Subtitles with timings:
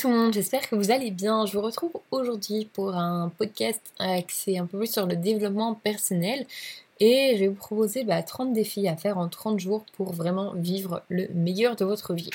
[0.00, 1.44] tout le monde, j'espère que vous allez bien.
[1.44, 6.46] Je vous retrouve aujourd'hui pour un podcast axé un peu plus sur le développement personnel
[7.00, 10.54] et je vais vous proposer 30 bah, défis à faire en 30 jours pour vraiment
[10.54, 12.30] vivre le meilleur de votre vie.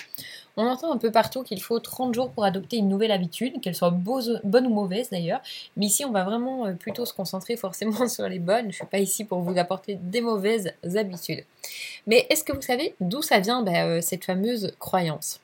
[0.57, 3.74] On entend un peu partout qu'il faut 30 jours pour adopter une nouvelle habitude, qu'elle
[3.74, 5.42] soit bonne ou mauvaise d'ailleurs,
[5.75, 8.66] mais ici on va vraiment euh, plutôt se concentrer forcément sur les bonnes.
[8.66, 11.46] Je ne suis pas ici pour vous apporter des mauvaises habitudes.
[12.06, 15.39] Mais est-ce que vous savez d'où ça vient bah, euh, cette fameuse croyance?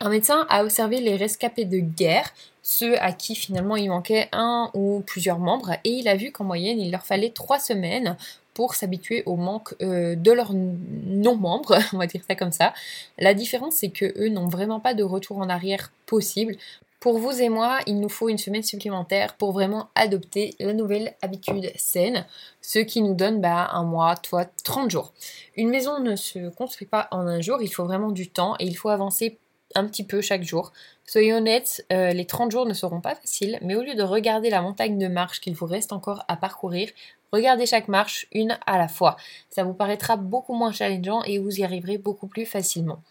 [0.00, 4.70] Un médecin a observé les rescapés de guerre, ceux à qui finalement il manquait un
[4.74, 8.16] ou plusieurs membres, et il a vu qu'en moyenne il leur fallait trois semaines
[8.54, 12.72] pour s'habituer au manque euh, de leurs non-membres, on va dire ça comme ça.
[13.18, 16.56] La différence, c'est que eux n'ont vraiment pas de retour en arrière possible.
[17.00, 21.14] Pour vous et moi, il nous faut une semaine supplémentaire pour vraiment adopter la nouvelle
[21.20, 22.24] habitude saine,
[22.62, 25.12] ce qui nous donne bah, un mois, toi, 30 jours.
[25.54, 28.64] Une maison ne se construit pas en un jour, il faut vraiment du temps et
[28.64, 29.36] il faut avancer
[29.74, 30.72] un petit peu chaque jour.
[31.06, 34.50] Soyez honnêtes, euh, les 30 jours ne seront pas faciles, mais au lieu de regarder
[34.50, 36.88] la montagne de marche qu'il vous reste encore à parcourir,
[37.32, 39.16] regardez chaque marche une à la fois.
[39.50, 43.02] Ça vous paraîtra beaucoup moins challengeant et vous y arriverez beaucoup plus facilement.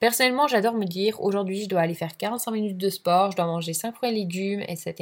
[0.00, 3.46] Personnellement, j'adore me dire aujourd'hui je dois aller faire 45 minutes de sport, je dois
[3.46, 4.94] manger 5 fruits et légumes, etc.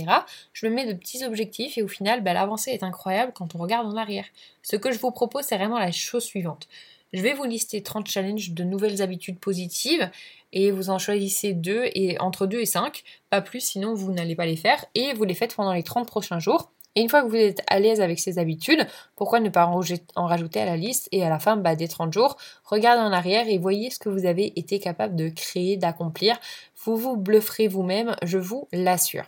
[0.52, 3.58] Je me mets de petits objectifs et au final, bah, l'avancée est incroyable quand on
[3.58, 4.26] regarde en arrière.
[4.62, 6.68] Ce que je vous propose, c'est vraiment la chose suivante.
[7.16, 10.10] Je vais vous lister 30 challenges de nouvelles habitudes positives
[10.52, 14.36] et vous en choisissez deux et entre 2 et 5, pas plus sinon vous n'allez
[14.36, 16.72] pas les faire et vous les faites pendant les 30 prochains jours.
[16.94, 20.26] Et une fois que vous êtes à l'aise avec ces habitudes, pourquoi ne pas en
[20.26, 23.48] rajouter à la liste et à la fin bah, des 30 jours, regardez en arrière
[23.48, 26.38] et voyez ce que vous avez été capable de créer, d'accomplir.
[26.84, 29.24] Vous vous blufferez vous-même, je vous l'assure.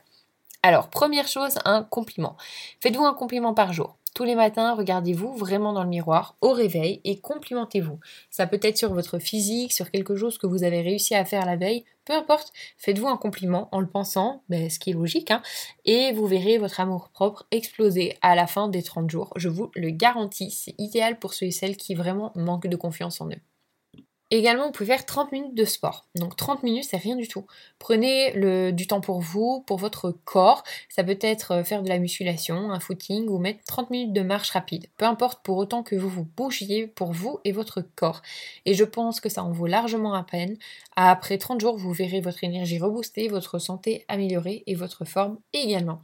[0.63, 2.37] Alors, première chose, un compliment.
[2.81, 3.98] Faites-vous un compliment par jour.
[4.19, 8.01] Tous les matins, regardez-vous vraiment dans le miroir au réveil et complimentez-vous.
[8.31, 11.47] Ça peut être sur votre physique, sur quelque chose que vous avez réussi à faire
[11.47, 15.31] la veille, peu importe, faites-vous un compliment en le pensant, ben, ce qui est logique,
[15.31, 15.41] hein,
[15.85, 19.33] et vous verrez votre amour propre exploser à la fin des 30 jours.
[19.37, 23.21] Je vous le garantis, c'est idéal pour ceux et celles qui vraiment manquent de confiance
[23.21, 23.41] en eux.
[24.31, 26.07] Également, vous pouvez faire 30 minutes de sport.
[26.15, 27.47] Donc 30 minutes, c'est rien du tout.
[27.79, 30.65] Prenez du temps pour vous, pour votre corps.
[30.91, 34.21] Ça peut être euh, faire de la musculation, un footing ou mettre 30 minutes de
[34.21, 34.87] marche rapide.
[34.99, 38.21] Peu importe pour autant que vous vous bougiez pour vous et votre corps.
[38.67, 40.59] Et je pense que ça en vaut largement à peine.
[40.95, 46.03] Après 30 jours, vous verrez votre énergie reboostée, votre santé améliorée et votre forme également.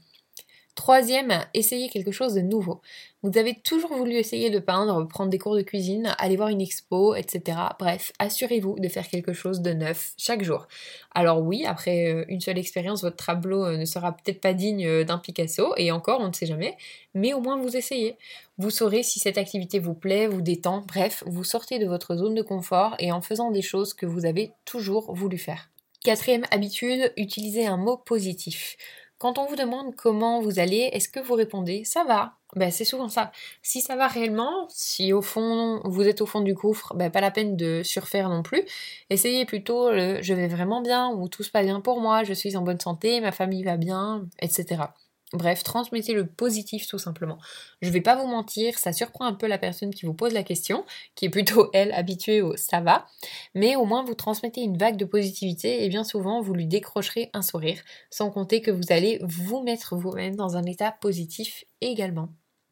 [0.74, 2.80] Troisième, essayez quelque chose de nouveau.
[3.22, 6.60] Vous avez toujours voulu essayer de peindre, prendre des cours de cuisine, aller voir une
[6.60, 7.58] expo, etc.
[7.78, 10.66] Bref, assurez-vous de faire quelque chose de neuf chaque jour.
[11.14, 14.84] Alors oui, après euh, une seule expérience, votre tableau euh, ne sera peut-être pas digne
[14.84, 16.76] euh, d'un Picasso, et encore, on ne sait jamais,
[17.14, 18.16] mais au moins vous essayez.
[18.58, 22.34] Vous saurez si cette activité vous plaît, vous détend, bref, vous sortez de votre zone
[22.34, 25.70] de confort et en faisant des choses que vous avez toujours voulu faire.
[26.02, 28.76] Quatrième habitude, utilisez un mot positif.
[29.24, 32.84] Quand on vous demande comment vous allez, est-ce que vous répondez ça va ben, c'est
[32.84, 33.32] souvent ça.
[33.62, 37.22] Si ça va réellement, si au fond vous êtes au fond du gouffre, ben, pas
[37.22, 38.66] la peine de surfaire non plus.
[39.08, 42.34] Essayez plutôt le je vais vraiment bien ou tout se passe bien pour moi, je
[42.34, 44.82] suis en bonne santé, ma famille va bien, etc.
[45.34, 47.38] Bref, transmettez le positif tout simplement.
[47.82, 50.44] Je vais pas vous mentir, ça surprend un peu la personne qui vous pose la
[50.44, 50.84] question,
[51.16, 53.06] qui est plutôt elle habituée au ça va,
[53.54, 57.30] mais au moins vous transmettez une vague de positivité et bien souvent vous lui décrocherez
[57.32, 62.28] un sourire, sans compter que vous allez vous mettre vous-même dans un état positif également.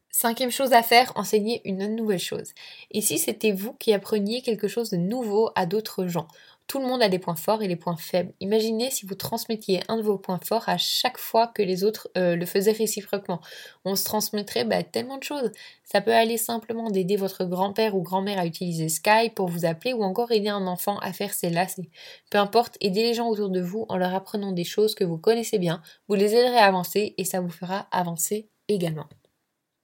[0.09, 2.53] Cinquième chose à faire, enseigner une nouvelle chose.
[2.91, 6.27] Et si c'était vous qui appreniez quelque chose de nouveau à d'autres gens?
[6.67, 8.33] Tout le monde a des points forts et des points faibles.
[8.39, 12.09] Imaginez si vous transmettiez un de vos points forts à chaque fois que les autres
[12.17, 13.41] euh, le faisaient réciproquement.
[13.85, 15.51] On se transmettrait bah, tellement de choses.
[15.83, 19.93] Ça peut aller simplement d'aider votre grand-père ou grand-mère à utiliser Skype pour vous appeler
[19.93, 21.89] ou encore aider un enfant à faire ses lacets.
[22.29, 25.17] Peu importe, aidez les gens autour de vous en leur apprenant des choses que vous
[25.17, 25.81] connaissez bien.
[26.07, 29.07] Vous les aiderez à avancer et ça vous fera avancer également.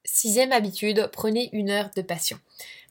[0.05, 2.39] Sixième habitude, prenez une heure de passion.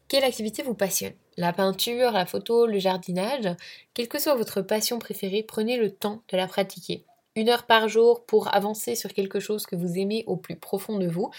[0.08, 1.14] Quelle activité vous passionne?
[1.38, 3.48] La peinture, la photo, le jardinage
[3.94, 7.04] Quelle que soit votre passion préférée, prenez le temps de la pratiquer.
[7.36, 10.98] Une heure par jour pour avancer sur quelque chose que vous aimez au plus profond
[10.98, 11.30] de vous.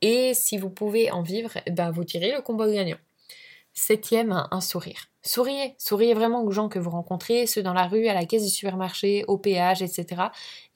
[0.00, 2.98] Et si vous pouvez en vivre, ben vous tirez le combat gagnant.
[3.74, 5.08] Septième, un sourire.
[5.24, 8.44] Souriez, souriez vraiment aux gens que vous rencontrez, ceux dans la rue, à la caisse
[8.44, 10.22] du supermarché, au péage, etc.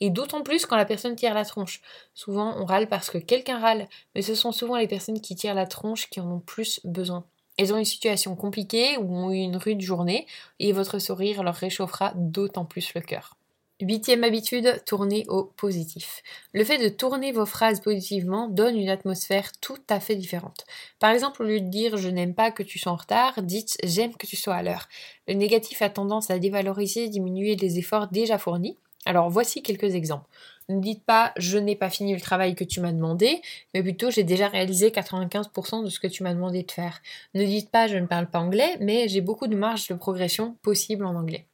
[0.01, 1.83] Et d'autant plus quand la personne tire la tronche.
[2.15, 3.87] Souvent, on râle parce que quelqu'un râle,
[4.17, 7.25] mais ce sont souvent les personnes qui tirent la tronche qui en ont plus besoin.
[7.59, 10.27] Elles ont une situation compliquée ou ont eu une rude journée
[10.59, 13.37] et votre sourire leur réchauffera d'autant plus le cœur.
[13.81, 16.23] Huitième habitude, tournez au positif.
[16.53, 20.65] Le fait de tourner vos phrases positivement donne une atmosphère tout à fait différente.
[21.01, 23.77] Par exemple, au lieu de dire je n'aime pas que tu sois en retard, dites
[23.83, 24.89] j'aime que tu sois à l'heure.
[25.27, 30.29] Le négatif a tendance à dévaloriser, diminuer les efforts déjà fournis Alors voici quelques exemples.
[30.73, 33.43] Ne dites pas je n'ai pas fini le travail que tu m'as demandé,
[33.75, 37.03] mais plutôt j'ai déjà réalisé 95% de ce que tu m'as demandé de faire.
[37.35, 40.57] Ne dites pas je ne parle pas anglais, mais j'ai beaucoup de marge de progression
[40.63, 41.47] possible en anglais.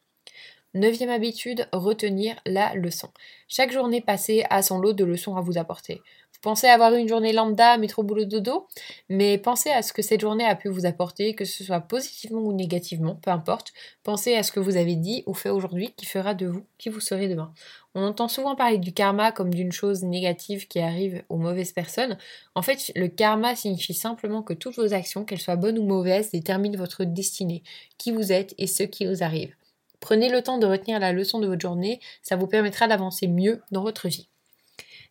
[0.75, 3.09] Neuvième habitude, retenir la leçon.
[3.49, 6.03] Chaque journée passée a son lot de leçons à vous apporter.
[6.41, 8.69] Pensez avoir une journée lambda, métro, boulot, dodo,
[9.09, 12.41] mais pensez à ce que cette journée a pu vous apporter, que ce soit positivement
[12.41, 13.73] ou négativement, peu importe.
[14.05, 16.91] Pensez à ce que vous avez dit ou fait aujourd'hui qui fera de vous qui
[16.91, 17.53] vous serez demain.
[17.97, 22.17] On entend souvent parler du karma comme d'une chose négative qui arrive aux mauvaises personnes.
[22.55, 26.31] En fait, le karma signifie simplement que toutes vos actions, qu'elles soient bonnes ou mauvaises,
[26.31, 27.65] déterminent votre destinée,
[27.99, 29.55] qui vous êtes et ce qui vous arrive.
[29.99, 33.61] Prenez le temps de retenir la leçon de votre journée, ça vous permettra d'avancer mieux
[33.73, 34.29] dans votre vie.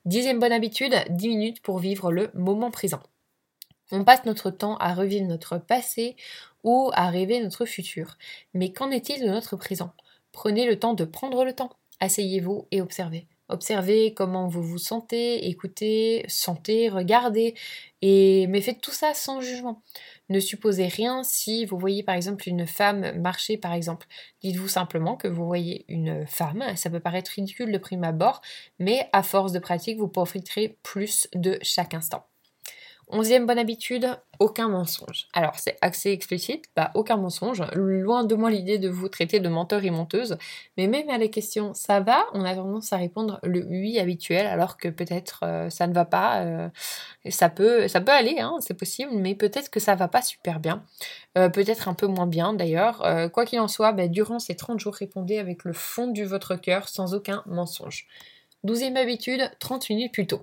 [0.08, 3.02] Dixième bonne habitude, 10 minutes pour vivre le moment présent.
[3.92, 6.16] On passe notre temps à revivre notre passé
[6.64, 8.18] ou à rêver notre futur.
[8.54, 9.92] Mais qu'en est-il de notre présent?
[10.32, 11.72] Prenez le temps de prendre le temps.
[12.00, 13.28] Asseyez-vous et observez.
[13.50, 17.56] Observez comment vous vous sentez, écoutez, sentez, regardez,
[18.02, 19.82] et mais faites tout ça sans jugement.
[20.30, 24.08] Ne supposez rien si vous voyez par exemple une femme marcher par exemple.
[24.42, 28.42] Dites-vous simplement que vous voyez une femme, ça peut paraître ridicule de prime abord,
[28.80, 32.26] mais à force de pratique, vous profiterez plus de chaque instant.
[33.10, 34.06] Onzième bonne habitude,
[34.40, 35.30] aucun mensonge.
[35.32, 37.64] Alors c'est assez explicite, bah aucun mensonge.
[37.74, 40.38] Loin de moi l'idée de vous traiter de menteur et menteuse,
[40.76, 44.46] mais même à la question ça va, on a tendance à répondre le oui habituel,
[44.46, 46.42] alors que peut-être euh, ça ne va pas.
[46.42, 46.70] Euh,
[47.30, 50.60] ça peut, ça peut aller, hein, c'est possible, mais peut-être que ça va pas super
[50.60, 50.84] bien,
[51.38, 53.32] euh, peut-être un peu moins bien d'ailleurs.
[53.32, 56.56] quoi qu'il en soit, bah, durant ces 30 jours, répondez avec le fond de votre
[56.56, 58.06] cœur, sans aucun mensonge.
[58.66, 60.42] Douzième habitude, 30 minutes plus tôt.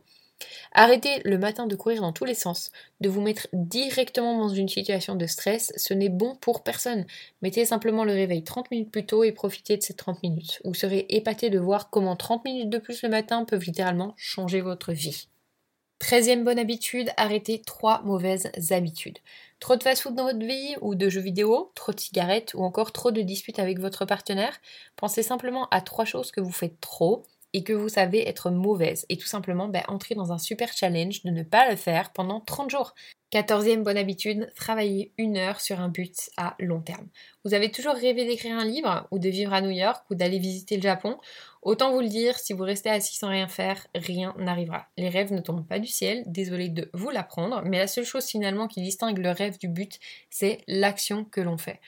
[0.72, 4.68] Arrêtez le matin de courir dans tous les sens, de vous mettre directement dans une
[4.68, 7.06] situation de stress, ce n'est bon pour personne.
[7.42, 10.60] Mettez simplement le réveil 30 minutes plus tôt et profitez de ces 30 minutes.
[10.64, 14.60] Vous serez épaté de voir comment 30 minutes de plus le matin peuvent littéralement changer
[14.60, 15.28] votre vie.
[16.00, 19.18] Treizième bonne habitude, arrêtez trois mauvaises habitudes.
[19.60, 22.92] Trop de fast-food dans votre vie ou de jeux vidéo, trop de cigarettes ou encore
[22.92, 24.60] trop de disputes avec votre partenaire.
[24.96, 29.06] Pensez simplement à trois choses que vous faites trop et que vous savez être mauvaise
[29.08, 32.40] et tout simplement ben, entrer dans un super challenge de ne pas le faire pendant
[32.40, 32.94] 30 jours.
[33.30, 37.08] Quatorzième bonne habitude, travailler une heure sur un but à long terme.
[37.44, 40.38] Vous avez toujours rêvé d'écrire un livre ou de vivre à New York ou d'aller
[40.38, 41.16] visiter le Japon.
[41.62, 44.86] Autant vous le dire, si vous restez assis sans rien faire, rien n'arrivera.
[44.96, 48.26] Les rêves ne tombent pas du ciel, désolé de vous l'apprendre, mais la seule chose
[48.26, 49.98] finalement qui distingue le rêve du but,
[50.28, 51.80] c'est l'action que l'on fait.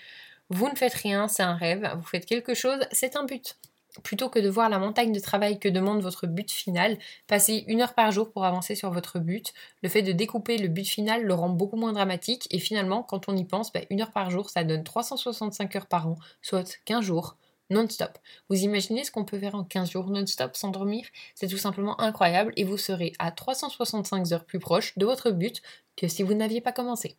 [0.48, 3.56] Vous ne faites rien, c'est un rêve, vous faites quelque chose, c'est un but
[4.02, 7.82] plutôt que de voir la montagne de travail que demande votre but final, passez une
[7.82, 9.52] heure par jour pour avancer sur votre but.
[9.82, 13.28] Le fait de découper le but final le rend beaucoup moins dramatique et finalement, quand
[13.28, 16.78] on y pense, bah, une heure par jour, ça donne 365 heures par an, soit
[16.84, 17.36] 15 jours
[17.70, 18.18] non-stop.
[18.48, 21.06] Vous imaginez ce qu'on peut faire en 15 jours non-stop sans dormir?
[21.34, 25.62] C'est tout simplement incroyable et vous serez à 365 heures plus proche de votre but
[25.96, 27.16] que si vous n'aviez pas commencé.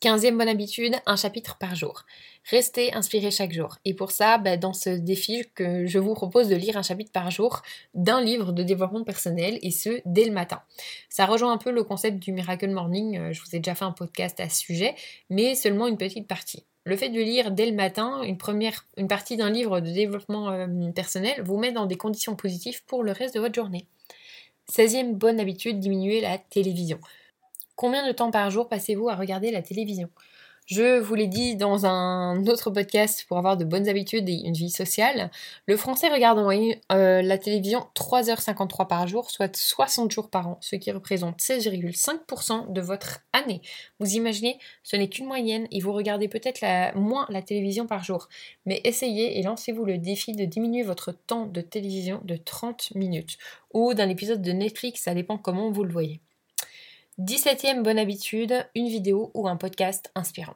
[0.00, 2.06] Quinzième bonne habitude, un chapitre par jour.
[2.50, 3.76] Restez inspiré chaque jour.
[3.84, 7.12] Et pour ça, bah, dans ce défi, que je vous propose de lire un chapitre
[7.12, 7.60] par jour
[7.92, 10.62] d'un livre de développement personnel, et ce, dès le matin.
[11.10, 13.84] Ça rejoint un peu le concept du Miracle Morning, euh, je vous ai déjà fait
[13.84, 14.94] un podcast à ce sujet,
[15.28, 16.64] mais seulement une petite partie.
[16.84, 20.66] Le fait de lire dès le matin une première, partie d'un livre de développement euh,
[20.92, 23.86] personnel vous met dans des conditions positives pour le reste de votre journée.
[24.72, 27.00] 16e bonne habitude, diminuer la télévision.
[27.80, 30.10] Combien de temps par jour passez-vous à regarder la télévision?
[30.66, 34.52] Je vous l'ai dit dans un autre podcast pour avoir de bonnes habitudes et une
[34.52, 35.30] vie sociale,
[35.64, 40.46] le français regarde en moyenne euh, la télévision 3h53 par jour, soit 60 jours par
[40.46, 43.62] an, ce qui représente 16,5% de votre année.
[43.98, 46.60] Vous imaginez, ce n'est qu'une moyenne et vous regardez peut-être
[46.98, 48.28] moins la télévision par jour.
[48.66, 53.38] Mais essayez et lancez-vous le défi de diminuer votre temps de télévision de 30 minutes
[53.72, 56.20] ou d'un épisode de Netflix, ça dépend comment vous le voyez.
[57.18, 60.54] 17e bonne habitude, une vidéo ou un podcast inspirant.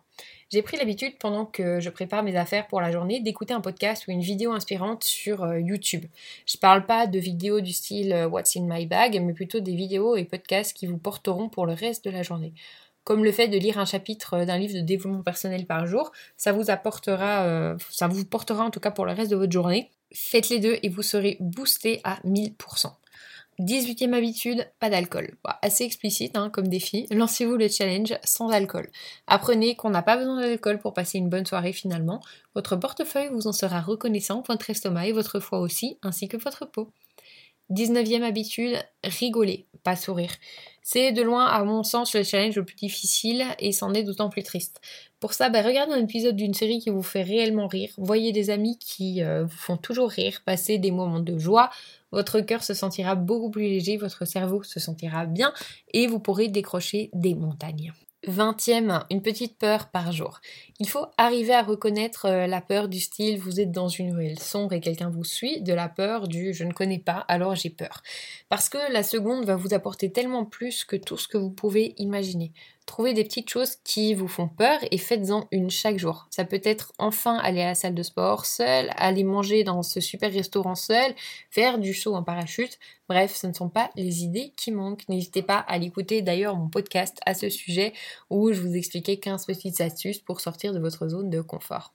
[0.50, 4.06] J'ai pris l'habitude pendant que je prépare mes affaires pour la journée d'écouter un podcast
[4.06, 6.04] ou une vidéo inspirante sur euh, YouTube.
[6.46, 9.75] Je parle pas de vidéos du style euh, What's in my bag, mais plutôt des
[9.75, 12.54] vidéos et podcasts qui vous porteront pour le reste de la journée.
[13.02, 16.12] Comme le fait de lire un chapitre euh, d'un livre de développement personnel par jour,
[16.37, 19.90] ça vous apportera, ça vous portera en tout cas pour le reste de votre journée.
[20.14, 22.92] Faites les deux et vous serez boosté à 1000%.
[23.61, 25.37] 18e habitude, pas d'alcool.
[25.44, 27.06] Bah, assez explicite hein, comme défi.
[27.11, 28.88] Lancez-vous le challenge sans alcool.
[29.26, 32.20] Apprenez qu'on n'a pas besoin d'alcool pour passer une bonne soirée finalement.
[32.54, 36.66] Votre portefeuille vous en sera reconnaissant, votre estomac et votre foie aussi, ainsi que votre
[36.66, 36.90] peau.
[37.70, 40.32] 19e habitude, rigoler, pas sourire.
[40.82, 44.28] C'est de loin, à mon sens, le challenge le plus difficile et c'en est d'autant
[44.28, 44.82] plus triste.
[45.18, 48.50] Pour ça, bah, regardez un épisode d'une série qui vous fait réellement rire, voyez des
[48.50, 51.70] amis qui euh, vous font toujours rire, passez des moments de joie,
[52.14, 55.52] votre cœur se sentira beaucoup plus léger, votre cerveau se sentira bien
[55.92, 57.92] et vous pourrez décrocher des montagnes.
[58.26, 60.40] Vingtième, une petite peur par jour.
[60.78, 64.38] Il faut arriver à reconnaître euh, la peur du style vous êtes dans une ruelle
[64.38, 67.68] sombre et quelqu'un vous suit, de la peur du je ne connais pas alors j'ai
[67.68, 68.02] peur.
[68.49, 71.94] Parce que la seconde va vous apporter tellement plus que tout ce que vous pouvez
[71.99, 72.52] imaginer.
[72.86, 76.26] Trouvez des petites choses qui vous font peur et faites-en une chaque jour.
[76.30, 80.00] Ça peut être enfin aller à la salle de sport seul, aller manger dans ce
[80.00, 81.14] super restaurant seul,
[81.50, 82.78] faire du saut en parachute.
[83.08, 85.08] Bref, ce ne sont pas les idées qui manquent.
[85.08, 87.94] N'hésitez pas à l'écouter d'ailleurs mon podcast à ce sujet
[88.28, 91.94] où je vous expliquais 15 petites astuces pour sortir de votre zone de confort.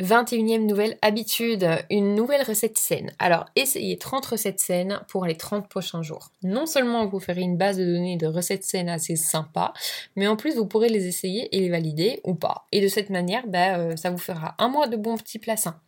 [0.00, 3.12] 21e nouvelle habitude, une nouvelle recette saine.
[3.18, 6.30] Alors, essayez 30 recettes saines pour les 30 prochains jours.
[6.42, 9.72] Non seulement vous ferez une base de données de recettes saines assez sympa,
[10.16, 12.66] mais en plus vous pourrez les essayer et les valider ou pas.
[12.72, 15.56] Et de cette manière, bah, euh, ça vous fera un mois de bons petits plats
[15.56, 15.80] sains.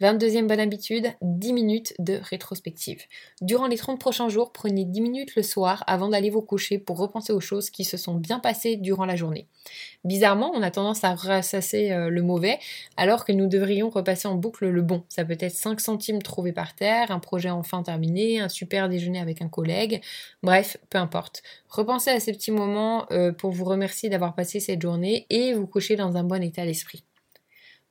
[0.00, 3.02] 22e bonne habitude, 10 minutes de rétrospective.
[3.42, 6.96] Durant les 30 prochains jours, prenez 10 minutes le soir avant d'aller vous coucher pour
[6.96, 9.46] repenser aux choses qui se sont bien passées durant la journée.
[10.04, 12.58] Bizarrement, on a tendance à rassasser euh, le mauvais
[12.96, 15.04] alors que nous devrions repasser en boucle le bon.
[15.10, 19.20] Ça peut être 5 centimes trouvés par terre, un projet enfin terminé, un super déjeuner
[19.20, 20.00] avec un collègue,
[20.42, 21.42] bref, peu importe.
[21.68, 25.66] Repensez à ces petits moments euh, pour vous remercier d'avoir passé cette journée et vous
[25.66, 27.04] coucher dans un bon état d'esprit.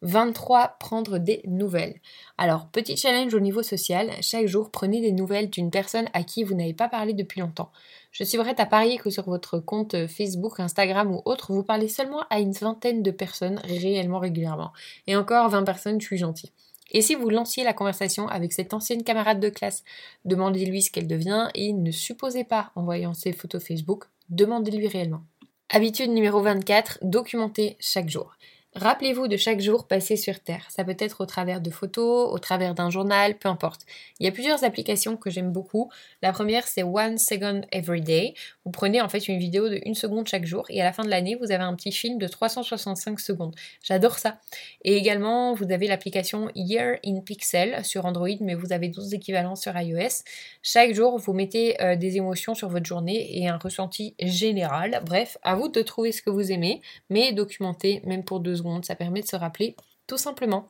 [0.02, 0.78] 23.
[0.80, 2.00] Prendre des nouvelles.
[2.38, 6.44] Alors, petit challenge au niveau social, chaque jour prenez des nouvelles d'une personne à qui
[6.44, 7.72] vous n'avez pas parlé depuis longtemps.
[8.12, 11.88] Je suis prête à parier que sur votre compte Facebook, Instagram ou autre, vous parlez
[11.88, 14.72] seulement à une vingtaine de personnes réellement régulièrement.
[15.08, 16.52] Et encore 20 personnes, je suis gentille.
[16.92, 19.84] Et si vous lanciez la conversation avec cette ancienne camarade de classe,
[20.26, 25.24] demandez-lui ce qu'elle devient et ne supposez pas, en voyant ses photos Facebook, demandez-lui réellement.
[25.70, 28.34] Habitude numéro 24, documenter chaque jour.
[28.76, 30.64] Rappelez-vous de chaque jour passé sur Terre.
[30.70, 33.82] Ça peut être au travers de photos, au travers d'un journal, peu importe.
[34.20, 35.90] Il y a plusieurs applications que j'aime beaucoup.
[36.22, 38.36] La première, c'est One Second Every Day.
[38.66, 41.04] Vous prenez en fait une vidéo de une seconde chaque jour et à la fin
[41.04, 43.56] de l'année, vous avez un petit film de 365 secondes.
[43.82, 44.40] J'adore ça.
[44.84, 49.56] Et également, vous avez l'application Year in Pixel sur Android, mais vous avez 12 équivalents
[49.56, 50.24] sur iOS.
[50.62, 55.02] Chaque jour, vous mettez euh, des émotions sur votre journée et un ressenti général.
[55.04, 58.96] Bref, à vous de trouver ce que vous aimez, mais documentez même pour deux ça
[58.96, 59.76] permet de se rappeler
[60.08, 60.70] tout simplement.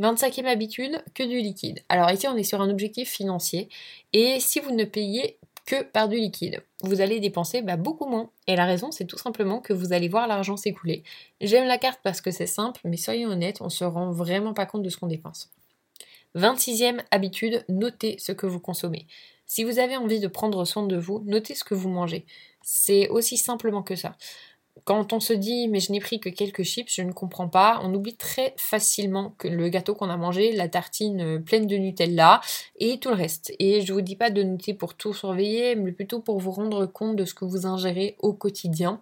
[0.00, 1.82] 25e habitude, que du liquide.
[1.88, 3.68] Alors ici on est sur un objectif financier
[4.12, 8.30] et si vous ne payez que par du liquide, vous allez dépenser bah, beaucoup moins.
[8.46, 11.02] Et la raison c'est tout simplement que vous allez voir l'argent s'écouler.
[11.40, 14.66] J'aime la carte parce que c'est simple, mais soyons honnêtes, on se rend vraiment pas
[14.66, 15.50] compte de ce qu'on dépense.
[16.34, 19.06] 26e habitude, notez ce que vous consommez.
[19.46, 22.26] Si vous avez envie de prendre soin de vous, notez ce que vous mangez.
[22.62, 24.16] C'est aussi simplement que ça
[24.84, 27.80] quand on se dit mais je n'ai pris que quelques chips, je ne comprends pas,
[27.82, 31.76] on oublie très facilement que le gâteau qu'on a mangé, la tartine euh, pleine de
[31.76, 32.40] Nutella
[32.78, 33.52] et tout le reste.
[33.58, 36.86] Et je vous dis pas de noter pour tout surveiller, mais plutôt pour vous rendre
[36.86, 39.00] compte de ce que vous ingérez au quotidien.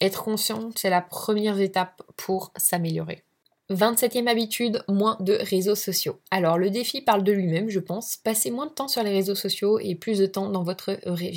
[0.00, 3.25] Être conscient, c'est la première étape pour s'améliorer.
[3.70, 6.20] 27e habitude, moins de réseaux sociaux.
[6.30, 8.16] Alors le défi parle de lui-même, je pense.
[8.16, 11.32] Passez moins de temps sur les réseaux sociaux et plus de temps dans votre vraie.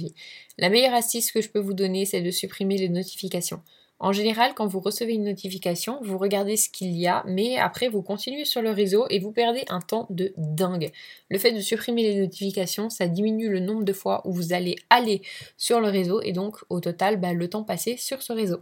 [0.58, 3.62] La meilleure astuce que je peux vous donner, c'est de supprimer les notifications.
[4.02, 7.90] En général, quand vous recevez une notification, vous regardez ce qu'il y a, mais après
[7.90, 10.92] vous continuez sur le réseau et vous perdez un temps de dingue.
[11.30, 14.78] Le fait de supprimer les notifications, ça diminue le nombre de fois où vous allez
[14.90, 15.22] aller
[15.58, 18.62] sur le réseau et donc au total bah, le temps passé sur ce réseau.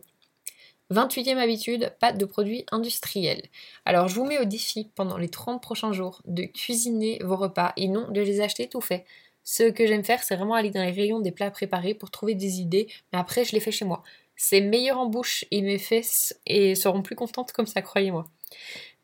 [0.92, 3.44] 28e habitude, pas de produits industriels.
[3.86, 7.74] Alors je vous mets au défi pendant les 30 prochains jours de cuisiner vos repas
[7.76, 9.06] et non de les acheter tout faits.
[9.44, 12.36] Ce que j'aime faire, c'est vraiment aller dans les rayons des plats préparés pour trouver
[12.36, 14.04] des idées, mais après je les fais chez moi.
[14.36, 18.26] C'est meilleur en bouche et mes fesses et seront plus contentes comme ça, croyez-moi.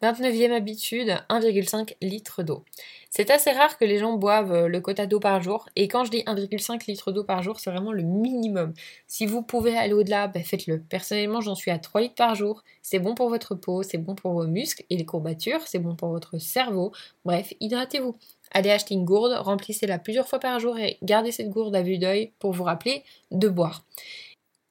[0.04, 2.66] 29e habitude, 1,5 litre d'eau.
[3.10, 6.04] C'est assez rare que les gens boivent euh, le quota d'eau par jour, et quand
[6.04, 8.74] je dis 1,5 litre d'eau par jour, c'est vraiment le minimum.
[9.08, 10.82] Si vous pouvez aller au-delà, ben faites-le.
[10.82, 12.64] Personnellement, j'en suis à 3 litres par jour.
[12.82, 15.96] C'est bon pour votre peau, c'est bon pour vos muscles et les courbatures, c'est bon
[15.96, 16.92] pour votre cerveau.
[17.24, 18.18] Bref, hydratez-vous.
[18.52, 21.98] Allez acheter une gourde, remplissez-la plusieurs fois par jour et gardez cette gourde à vue
[21.98, 23.84] d'œil pour vous rappeler de boire.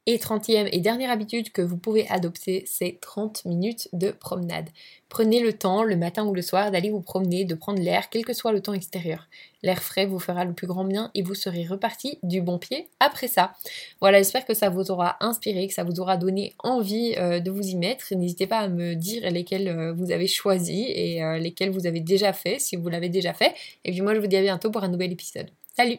[0.07, 4.69] Et 30e et dernière habitude que vous pouvez adopter, c'est 30 minutes de promenade.
[5.09, 8.25] Prenez le temps, le matin ou le soir, d'aller vous promener, de prendre l'air, quel
[8.25, 9.29] que soit le temps extérieur.
[9.63, 12.89] L'air frais vous fera le plus grand bien et vous serez reparti du bon pied
[12.99, 13.53] après ça.
[14.01, 17.53] Voilà, j'espère que ça vous aura inspiré, que ça vous aura donné envie euh, de
[17.53, 18.13] vous y mettre.
[18.13, 22.01] N'hésitez pas à me dire lesquels euh, vous avez choisi et euh, lesquels vous avez
[22.01, 23.55] déjà fait, si vous l'avez déjà fait.
[23.85, 25.49] Et puis moi, je vous dis à bientôt pour un nouvel épisode.
[25.77, 25.99] Salut